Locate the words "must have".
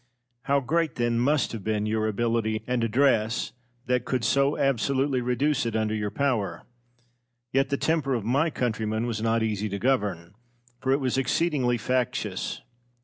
1.19-1.63